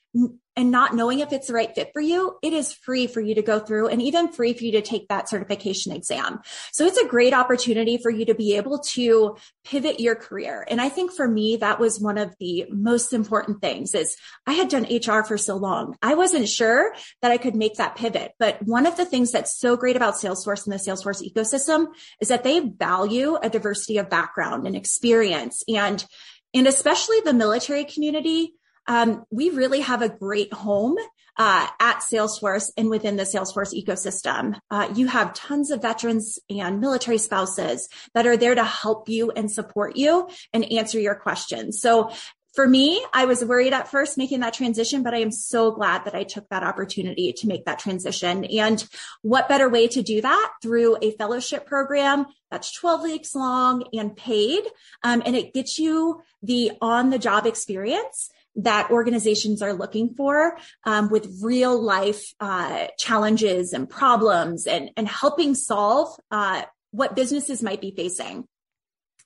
and 0.59 0.71
not 0.71 0.93
knowing 0.93 1.19
if 1.19 1.31
it's 1.31 1.47
the 1.47 1.53
right 1.53 1.73
fit 1.73 1.89
for 1.93 2.01
you, 2.01 2.37
it 2.43 2.51
is 2.51 2.73
free 2.73 3.07
for 3.07 3.21
you 3.21 3.33
to 3.33 3.41
go 3.41 3.59
through 3.59 3.87
and 3.87 4.01
even 4.01 4.29
free 4.29 4.51
for 4.51 4.65
you 4.65 4.73
to 4.73 4.81
take 4.81 5.07
that 5.07 5.29
certification 5.29 5.93
exam. 5.93 6.41
So 6.73 6.85
it's 6.85 6.97
a 6.97 7.07
great 7.07 7.33
opportunity 7.33 7.97
for 7.97 8.11
you 8.11 8.25
to 8.25 8.35
be 8.35 8.57
able 8.57 8.79
to 8.79 9.37
pivot 9.63 10.01
your 10.01 10.15
career. 10.15 10.67
And 10.69 10.81
I 10.81 10.89
think 10.89 11.13
for 11.13 11.25
me, 11.25 11.55
that 11.55 11.79
was 11.79 11.97
one 11.97 12.17
of 12.17 12.35
the 12.41 12.65
most 12.71 13.13
important 13.13 13.61
things 13.61 13.95
is 13.95 14.17
I 14.45 14.51
had 14.51 14.67
done 14.67 14.83
HR 14.83 15.23
for 15.23 15.37
so 15.37 15.55
long. 15.55 15.95
I 16.01 16.15
wasn't 16.15 16.49
sure 16.49 16.93
that 17.21 17.31
I 17.31 17.37
could 17.37 17.55
make 17.55 17.75
that 17.75 17.95
pivot. 17.95 18.33
But 18.37 18.61
one 18.61 18.85
of 18.85 18.97
the 18.97 19.05
things 19.05 19.31
that's 19.31 19.57
so 19.57 19.77
great 19.77 19.95
about 19.95 20.15
Salesforce 20.15 20.65
and 20.65 20.73
the 20.73 20.91
Salesforce 20.91 21.25
ecosystem 21.25 21.87
is 22.19 22.27
that 22.27 22.43
they 22.43 22.59
value 22.59 23.37
a 23.41 23.49
diversity 23.49 23.97
of 23.97 24.09
background 24.09 24.67
and 24.67 24.75
experience 24.75 25.63
and 25.69 26.05
and 26.53 26.65
especially 26.65 27.19
the 27.21 27.33
military 27.33 27.85
community 27.85 28.55
um, 28.89 29.24
we 29.29 29.51
really 29.51 29.81
have 29.81 30.01
a 30.01 30.10
great 30.10 30.51
home 30.51 30.98
uh, 31.38 31.67
at 31.79 32.00
Salesforce 32.00 32.72
and 32.75 32.89
within 32.89 33.15
the 33.15 33.24
Salesforce 33.24 33.74
ecosystem. 33.74 34.60
Uh, 34.69 34.91
you 34.93 35.08
have 35.08 35.34
tons 35.34 35.72
of 35.72 35.81
veterans 35.81 36.39
and 36.50 36.81
military 36.81 37.19
spouses 37.19 37.88
that 38.13 38.27
are 38.27 38.36
there 38.36 38.55
to 38.55 38.63
help 38.65 39.08
you 39.08 39.31
and 39.31 39.50
support 39.50 39.96
you 39.96 40.27
and 40.53 40.69
answer 40.72 41.00
your 41.00 41.15
questions. 41.15 41.79
So 41.79 42.12
for 42.55 42.67
me, 42.67 43.05
I 43.13 43.25
was 43.25 43.46
worried 43.46 43.74
at 43.74 43.89
first 43.89 44.17
making 44.17 44.39
that 44.39 44.55
transition, 44.55 45.03
but 45.03 45.13
I 45.13 45.19
am 45.19 45.31
so 45.31 45.72
glad 45.72 46.05
that 46.05 46.15
I 46.15 46.24
took 46.24 46.50
that 46.50 46.63
opportunity 46.63 47.31
to 47.31 47.48
make 47.48 47.65
that 47.65 47.77
transition. 47.77 48.43
And 48.43 48.84
what 49.22 49.48
better 49.48 49.69
way 49.69 49.88
to 49.89 50.01
do 50.01 50.19
that 50.22 50.51
through 50.63 50.98
a 51.01 51.12
fellowship 51.12 51.67
program 51.67 52.25
that's 52.50 52.74
12 52.74 53.03
weeks 53.03 53.36
long 53.36 53.84
and 53.93 54.17
paid. 54.17 54.63
Um, 55.03 55.22
and 55.25 55.36
it 55.36 55.53
gets 55.53 55.77
you 55.77 56.22
the 56.41 56.72
on 56.81 57.12
the 57.12 57.19
job 57.19 57.46
experience 57.46 58.31
that 58.63 58.91
organizations 58.91 59.61
are 59.61 59.73
looking 59.73 60.13
for 60.15 60.57
um, 60.85 61.09
with 61.09 61.39
real 61.41 61.81
life 61.81 62.33
uh, 62.39 62.87
challenges 62.97 63.73
and 63.73 63.89
problems 63.89 64.67
and, 64.67 64.91
and 64.97 65.07
helping 65.07 65.55
solve 65.55 66.15
uh, 66.31 66.63
what 66.91 67.15
businesses 67.15 67.61
might 67.61 67.81
be 67.81 67.91
facing 67.91 68.45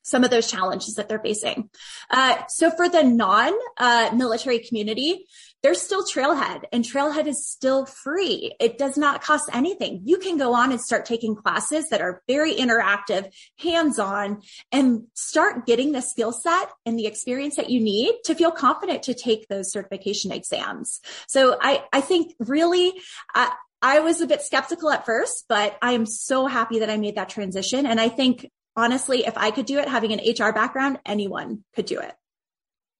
some 0.05 0.23
of 0.23 0.29
those 0.29 0.51
challenges 0.51 0.95
that 0.95 1.07
they're 1.07 1.19
facing. 1.19 1.69
Uh, 2.09 2.35
so 2.49 2.69
for 2.69 2.89
the 2.89 3.03
non 3.03 3.53
uh, 3.77 4.11
military 4.13 4.59
community, 4.59 5.25
there's 5.63 5.82
still 5.82 6.03
Trailhead 6.03 6.63
and 6.74 6.84
Trailhead 6.84 7.25
is 7.25 7.48
still 7.48 7.86
free. 7.86 8.53
It 8.60 8.77
does 8.77 8.98
not 8.98 9.24
cost 9.24 9.50
anything. 9.53 10.01
You 10.03 10.17
can 10.17 10.38
go 10.38 10.53
on 10.53 10.72
and 10.72 10.79
start 10.79 11.05
taking 11.05 11.36
classes 11.36 11.88
that 11.89 12.01
are 12.01 12.22
very 12.27 12.53
interactive, 12.53 13.32
hands 13.58 13.98
on 13.98 14.41
and 14.74 15.03
start 15.13 15.65
getting 15.65 15.93
the 15.93 16.01
skill 16.01 16.34
set 16.34 16.70
and 16.86 17.00
the 17.00 17.08
experience 17.08 17.55
that 17.55 17.70
you 17.70 17.79
need 17.79 18.13
to 18.25 18.36
feel 18.36 18.51
confident 18.51 19.03
to 19.03 19.13
take 19.13 19.48
those 19.48 19.72
certification 19.72 20.34
exams. 20.34 21.00
So 21.27 21.58
I, 21.62 21.86
I 21.93 22.01
think 22.01 22.34
really, 22.39 22.91
uh, 23.34 23.50
I 23.82 24.01
was 24.01 24.20
a 24.20 24.27
bit 24.27 24.41
skeptical 24.41 24.91
at 24.91 25.05
first, 25.05 25.46
but 25.48 25.77
I 25.82 25.93
am 25.93 26.05
so 26.05 26.46
happy 26.46 26.79
that 26.79 26.89
I 26.89 26.98
made 26.98 27.15
that 27.15 27.29
transition. 27.29 27.86
And 27.86 28.01
I 28.01 28.10
think 28.10 28.50
honestly, 28.75 29.25
if 29.25 29.38
I 29.38 29.51
could 29.51 29.65
do 29.65 29.79
it, 29.79 29.88
having 29.88 30.12
an 30.12 30.20
HR 30.20 30.51
background, 30.51 31.00
anyone 31.05 31.63
could 31.74 31.86
do 31.86 32.00
it. 32.00 32.13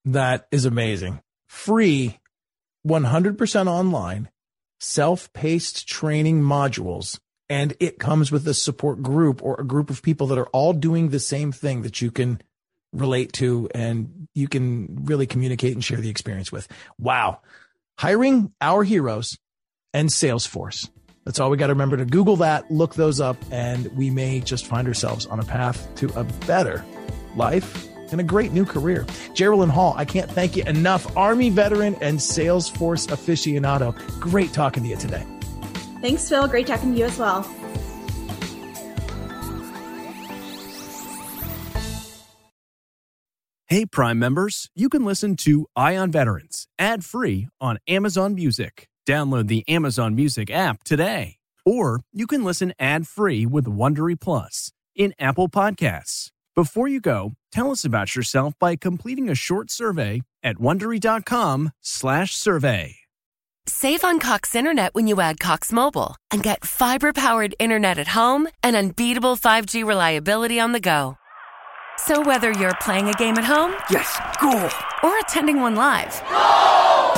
That 0.06 0.48
is 0.52 0.66
amazing. 0.66 1.22
Free 1.48 2.20
100% 2.88 3.68
online, 3.68 4.30
self-paced 4.80 5.88
training 5.88 6.42
modules. 6.42 7.20
And 7.50 7.76
it 7.80 8.00
comes 8.00 8.32
with 8.32 8.48
a 8.48 8.54
support 8.54 9.02
group 9.02 9.44
or 9.44 9.60
a 9.60 9.66
group 9.66 9.90
of 9.90 10.02
people 10.02 10.28
that 10.28 10.38
are 10.38 10.48
all 10.48 10.74
doing 10.74 11.10
the 11.10 11.20
same 11.20 11.52
thing 11.52 11.84
that 11.84 12.02
you 12.02 12.10
can 12.10 12.42
relate 12.94 13.34
to 13.34 13.70
and 13.74 14.28
you 14.34 14.48
can 14.48 15.06
really 15.06 15.28
communicate 15.28 15.74
and 15.74 15.84
share 15.84 16.00
the 16.00 16.10
experience 16.10 16.52
with. 16.52 16.68
Wow. 16.98 17.42
Hiring 17.98 18.54
our 18.62 18.84
heroes 18.84 19.38
and 19.94 20.10
Salesforce. 20.10 20.90
That's 21.26 21.40
all 21.40 21.50
we 21.50 21.58
got 21.58 21.68
to 21.68 21.74
remember 21.74 21.98
to 21.98 22.06
Google 22.06 22.38
that, 22.38 22.70
look 22.70 22.96
those 22.96 23.22
up, 23.22 23.38
and 23.50 23.88
we 23.96 24.10
may 24.10 24.42
just 24.42 24.66
find 24.66 24.88
ourselves 24.88 25.26
on 25.26 25.40
a 25.40 25.46
path 25.46 25.88
to 25.96 26.08
a 26.20 26.24
better 26.46 26.84
life 27.36 27.88
and 28.14 28.22
a 28.22 28.24
great 28.24 28.54
new 28.54 28.66
career. 28.66 29.06
Geraldine 29.34 29.70
Hall, 29.70 29.94
I 29.98 30.06
can't 30.06 30.32
thank 30.32 30.56
you 30.56 30.64
enough. 30.64 31.18
Army 31.18 31.50
veteran 31.50 31.98
and 32.00 32.18
Salesforce 32.18 33.10
aficionado. 33.10 33.94
Great 34.22 34.54
talking 34.54 34.84
to 34.84 34.90
you 34.90 34.96
today. 34.96 35.26
Thanks, 36.02 36.30
Phil. 36.30 36.48
Great 36.48 36.68
talking 36.68 36.94
to 36.94 37.00
you 37.00 37.06
as 37.06 37.18
well. 37.18 37.44
Hey, 43.68 43.88
Prime 43.88 44.20
members, 44.20 44.70
you 44.76 44.88
can 44.88 45.04
listen 45.04 45.36
to 45.38 45.66
Eye 45.76 45.98
on 45.98 46.12
Veterans 46.12 46.68
ad 46.78 47.04
free 47.04 47.48
on 47.60 47.80
Amazon 47.88 48.36
Music. 48.36 48.88
Download 49.08 49.48
the 49.48 49.68
Amazon 49.68 50.16
Music 50.16 50.52
app 50.52 50.84
today. 50.84 51.38
Or 51.66 52.02
you 52.12 52.28
can 52.28 52.44
listen 52.44 52.74
ad 52.78 53.08
free 53.08 53.48
with 53.48 53.66
Wondery 53.66 54.20
Plus 54.20 54.72
in 54.96 55.14
Apple 55.18 55.50
Podcasts. 55.50 56.33
Before 56.56 56.88
you 56.88 57.02
go, 57.02 57.34
tell 57.52 57.72
us 57.72 57.84
about 57.84 58.16
yourself 58.16 58.54
by 58.60 58.76
completing 58.76 59.28
a 59.28 59.34
short 59.34 59.72
survey 59.72 60.22
at 60.44 60.58
wondery.com/slash 60.58 62.36
survey. 62.36 62.96
Save 63.66 64.04
on 64.04 64.20
Cox 64.20 64.54
Internet 64.54 64.94
when 64.94 65.08
you 65.08 65.20
add 65.20 65.40
Cox 65.40 65.72
Mobile 65.72 66.16
and 66.30 66.44
get 66.44 66.64
fiber-powered 66.64 67.56
internet 67.58 67.98
at 67.98 68.10
home 68.10 68.50
and 68.62 68.76
unbeatable 68.76 69.36
5G 69.36 69.84
reliability 69.84 70.60
on 70.60 70.74
the 70.74 70.80
go. 70.80 71.18
So 71.98 72.22
whether 72.22 72.52
you're 72.52 72.76
playing 72.82 73.08
a 73.08 73.14
game 73.14 73.38
at 73.38 73.46
home, 73.46 73.74
yes, 73.90 74.16
cool, 74.40 74.70
or 75.02 75.18
attending 75.20 75.60
one 75.60 75.76
live. 75.76 76.22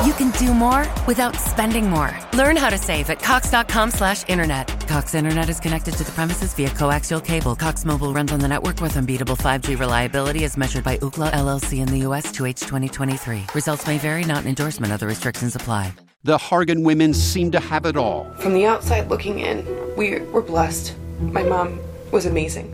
You 0.04 0.14
can 0.14 0.32
do 0.32 0.54
more 0.54 0.86
without 1.08 1.36
spending 1.36 1.90
more. 1.90 2.12
Learn 2.34 2.56
how 2.58 2.70
to 2.70 2.78
save 2.78 3.10
at 3.10 3.22
cox.com 3.22 3.92
slash 3.92 4.28
internet. 4.28 4.68
Cox 4.88 5.16
Internet 5.16 5.50
is 5.50 5.60
connected 5.60 5.96
to 5.96 6.04
the 6.04 6.12
premises 6.12 6.54
via 6.54 6.70
coaxial 6.70 7.24
cable. 7.24 7.56
Cox 7.56 7.86
Mobile 7.86 8.14
runs 8.14 8.32
on 8.32 8.40
the 8.40 8.48
network 8.48 8.82
with 8.82 8.98
unbeatable 8.98 9.36
5G 9.38 9.80
reliability 9.80 10.44
as 10.44 10.58
measured 10.58 10.84
by 10.84 10.98
Ookla 10.98 11.32
LLC 11.32 11.80
in 11.80 11.88
the 11.88 12.00
U.S. 12.00 12.32
to 12.34 12.46
H 12.46 12.62
2023. 12.62 13.46
Results 13.56 13.88
may 13.88 13.98
vary, 13.98 14.24
not 14.26 14.44
an 14.44 14.48
endorsement. 14.50 14.92
Other 14.92 15.08
restrictions 15.08 15.56
apply. 15.56 15.94
The 16.24 16.38
Hargan 16.38 16.84
women 16.84 17.14
seem 17.14 17.52
to 17.52 17.60
have 17.60 17.86
it 17.86 17.96
all. 17.96 18.26
From 18.40 18.54
the 18.54 18.66
outside 18.66 19.10
looking 19.10 19.40
in, 19.40 19.66
we 19.96 20.20
were 20.20 20.42
blessed. 20.42 20.96
My 21.20 21.44
mom 21.44 21.80
was 22.12 22.26
amazing. 22.26 22.74